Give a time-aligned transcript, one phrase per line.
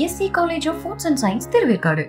[0.00, 1.40] SC college and science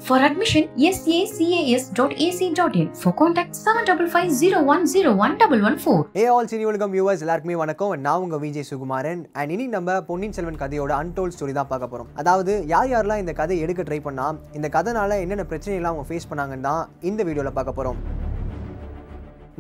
[0.08, 2.78] for admission S ACAS dot AC dot
[3.22, 6.94] contact seven double five zero one zero one double one four hey all Cini Ulagam
[6.94, 7.92] viewers எல்லாருக்குமே வணக்கம்.
[8.06, 9.24] நான் உங்க Vijay Sukumaran.
[9.40, 12.10] And இனி நம்ம பொன்னியின் செல்வன் கதையோட அன்டோல் story தான் பார்க்க போறோம்.
[12.24, 14.30] அதாவது யார் யாரெல்லாம் இந்த கதை எடுக்க ட்ரை பண்ணா
[14.60, 18.00] இந்த கதைனால என்னென்ன பிரச்சனைலாம் அவங்க ஃபேஸ் பண்ணாங்கன்னு தான் இந்த வீடியோவில் பார்க்க போறோம்.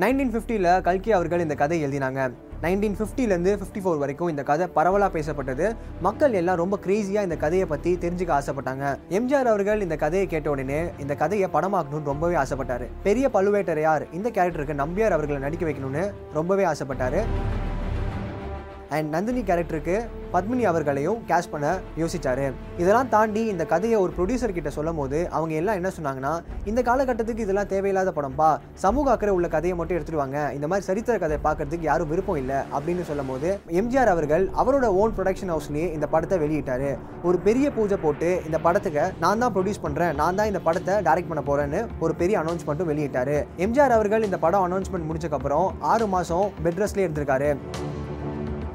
[0.03, 2.31] நைன்டீன் ஃபிஃப்டியில் கல்கி அவர்கள் இந்த கதை எழுதினாங்க.
[2.63, 5.65] நைன்டீன் ஃபிஃப்டிலேருந்து ஃபிஃப்டி ஃபோர் வரைக்கும் இந்த கதை பரவலாக பேசப்பட்டது.
[6.05, 8.83] மக்கள் எல்லாம் ரொம்ப க்ரேஸியாக இந்த கதையை பற்றி தெரிஞ்சுக்க ஆசைப்பட்டாங்க.
[9.17, 12.87] எம்ஜிஆர் அவர்கள் இந்த கதையை கேட்ட உடனே இந்த கதையை படமாக்கணும்னு ரொம்பவே ஆசைப்பட்டாரு.
[13.07, 16.03] பெரிய பழுவேட்டரையார் இந்த கேரக்டருக்கு நம்பியார் அவர்களை நடிக்க வைக்கணும்னு
[16.39, 17.21] ரொம்பவே ஆசைப்பட்டாரு.
[18.97, 19.97] அண்ட் நந்தினி கேரக்டருக்கு
[20.35, 21.67] பத்மினி அவர்களையும் கேஷ் பண்ண
[22.01, 22.47] யோசிச்சாரு.
[22.81, 26.33] இதெல்லாம் தாண்டி இந்த கதையை ஒரு ப்ரொடியூசர் கிட்ட சொல்லும் போது அவங்க எல்லாம் என்ன சொன்னாங்கன்னா
[26.71, 28.49] இந்த காலகட்டத்துக்கு இதெல்லாம் தேவையில்லாத படம்பா.
[28.85, 32.59] சமூக அக்கறை உள்ள கதையை மட்டும் எடுத்துருவாங்க இந்த மாதிரி சரித்திர கதையை பார்க்கறதுக்கு யாரும் விருப்பம் இல்லை.
[32.77, 33.49] அப்படின்னு சொல்லும் போது
[33.81, 36.91] எம்ஜிஆர் அவர்கள் அவரோட ஓன் ப்ரொடக்ஷன் ஹவுஸ்லேயே இந்த படத்தை வெளியிட்டாரு.
[37.29, 40.13] ஒரு பெரிய பூஜை போட்டு இந்த படத்துக்கு நான் தான் ப்ரொடியூஸ் பண்றேன்.
[40.21, 43.37] நான் தான் இந்த படத்தை டைரக்ட் பண்ண போறேன்னு ஒரு பெரிய அனௌன்ஸ்மெண்ட்டும் வெளியிட்டாரு.
[43.65, 47.51] எம்ஜிஆர் அவர்கள் இந்த படம் அனௌன்ஸ்மெண்ட் முடிச்சக்கப்புறம் ஆறு மாதம் பெட் ரெஸ்ட்லேயே இருந்திருக்காரு.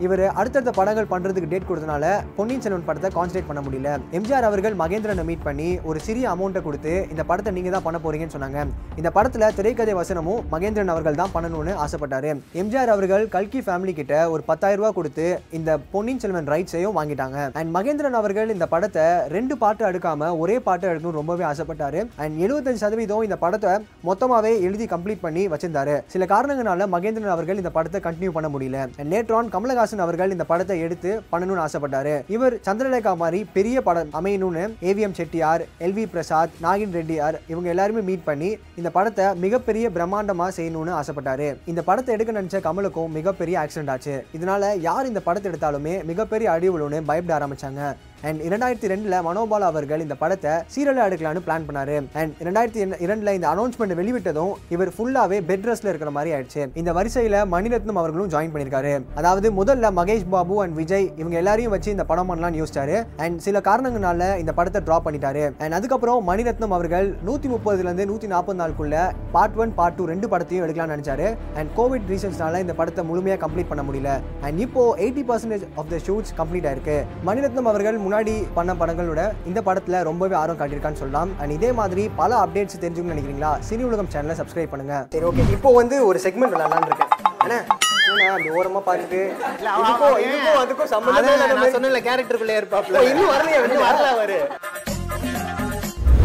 [0.05, 2.05] இவர் அடுத்தடுத்த படங்கள் பண்றதுக்கு டேட் கொடுத்தனால
[2.37, 3.93] பொன்னியின் செல்வன் படத்தை கான்சன்ட்ரேட் பண்ண முடியல.
[4.19, 8.35] எம்ஜிஆர் அவர்கள் மகேந்திரனை மீட் பண்ணி ஒரு சிறிய அமௌண்ட்டை கொடுத்து இந்த படத்தை நீங்க தான் பண்ண போறீங்கன்னு
[8.37, 8.61] சொன்னாங்க.
[9.01, 12.31] இந்த படத்துல திரைக்கதை வசனமும் மகேந்திரன் அவர்கள் தான் பண்ணணும்னு ஆசைப்பட்டாரு.
[12.63, 15.27] எம்ஜிஆர் அவர்கள் கல்கி ஃபேமிலி கிட்ட ஒரு பத்தாயிரம் ரூபாய் கொடுத்து
[15.59, 17.39] இந்த பொன்னியின் செல்வன் ரைட்ஸையும் வாங்கிட்டாங்க.
[17.61, 22.03] அண்ட் மகேந்திரன் அவர்கள் இந்த படத்தை ரெண்டு பாட்டு எடுக்காம ஒரே பாட்டு எடுக்கணும் ரொம்பவே ஆசைப்பட்டாரு.
[22.23, 23.75] அண்ட் எழுபத்தஞ்சு சதவீதம் இந்த படத்தை
[24.11, 25.97] மொத்தமாவே எழுதி கம்ப்ளீட் பண்ணி வச்சிருந்தாரு.
[26.15, 28.89] சில காரணங்களால மகேந்திரன் அவர்கள் இந்த படத்தை கண்டினியூ பண்ண முடியல.
[29.13, 32.15] நேற்றான் கமலஹாசன் கமல்ஹாசன் அவர்கள் இந்த படத்தை எடுத்து பண்ணணும்னு ஆசைப்பட்டாரு.
[32.37, 38.27] இவர் சந்திரலேகா மாதிரி பெரிய படம் அமையணும்னு ஏவிஎம் செட்டியார் எல்வி பிரசாத் நாகின் ரெட்டியார் இவங்க எல்லாருமே மீட்
[38.29, 38.51] பண்ணி
[38.81, 41.49] இந்த படத்தை மிகப்பெரிய பிரம்மாண்டமா செய்யணும்னு ஆசைப்பட்டாரு.
[41.73, 44.17] இந்த படத்தை எடுக்க நினைச்ச கமலுக்கும் மிகப்பெரிய ஆக்சிடென்ட் ஆச்சு.
[44.39, 47.83] இதனால யார் இந்த படத்தை எடுத்தாலுமே மிகப்பெரிய அடி விழுன்னு பயப்பட ஆரம்பிச்சாங்க.
[48.27, 51.97] அண்ட் இரண்டாயிரத்தி ரெண்டில் மனோபாலா அவர்கள் இந்த படத்தை சீரலாக எடுக்கலாம்னு பிளான் பண்ணாரு.
[52.21, 56.63] அண்ட் இரண்டாயிரத்தி இரண்டில் இந்த அனௌன்ஸ்மெண்ட் வெளிவிட்டதும் இவர் ஃபுல்லாகவே பெட் ரெஸ்ட்ல இருக்கிற மாதிரி ஆயிடுச்சு.
[56.81, 58.95] இந்த வரிசையில் மணிரத்னம் அவர்களும் ஜாயின் பண்ணியிருக்காரு.
[59.21, 62.97] அதாவது முதல்ல மகேஷ் பாபு அண்ட் விஜய் இவங்க எல்லாரையும் வச்சு இந்த படம் பண்ணலாம்னு யோசிச்சாரு.
[63.27, 65.45] அண்ட் சில காரணங்களால இந்த படத்தை ட்ராப் பண்ணிட்டாரு.
[65.65, 68.97] அண்ட் அதுக்கப்புறம் மணிரத்னம் அவர்கள் நூற்றி முப்பதுலேருந்து நூற்றி நாற்பது நாளுக்குள்ள
[69.37, 71.29] பார்ட் ஒன் பார்ட் டூ ரெண்டு படத்தையும் எடுக்கலாம்னு நினைச்சாரு.
[71.61, 74.11] அண்ட் கோவிட் ரீசன்ஸ்னால இந்த படத்தை முழுமையாக கம்ப்ளீட் பண்ண முடியல.
[74.49, 76.99] அண்ட் இப்போ eighty percentage of the shoots complete ஆயிருக்கு.
[77.31, 81.41] மணிரத்னம் அவர்கள் முன்னாடி பண்ண படங்களோட இந்த படத்துல ரொம்பவே ஆர்வம் காட்டியிருக்கான்னு சொல்லலாம்.
[81.41, 83.59] அண்ட் இதே மாதிரி பல அப்டேட்ஸ் தெரிஞ்சுக்கணும்னு நினைக்கிறீங்களா?
[83.69, 85.07] சினி உலகம் சேனலை சப்ஸ்கிரைப் பண்ணுங்க.
[85.11, 87.07] சரி ஓகே இப்போ வந்து ஒரு செக்மெண்ட் விளையாடலாம்னு இருக்கேன்
[87.41, 89.33] என்னண்ணா, அப்படி ஓரமா பார்த்துட்டு
[89.65, 93.01] இதுக்கும் இதுக்கும் அதுக்கும் மாதிரி- சொன்ன கேரக்டருக்குள்ளே இருப்பாப்ல.
[93.01, 93.65] இன்னும் வரலையா?
[93.65, 94.49] இன்னும் வரல அவரு.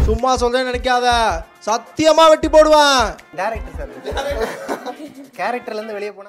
[0.04, 1.10] சும்மா சொல்றேன்னு நினைக்காத.
[1.66, 3.16] சத்தியமா வெட்டி போடுவான்.
[3.36, 3.88] டேரக்டர் சார்
[5.36, 6.22] கேரக்டர்ல இருந்து வெளியே போனா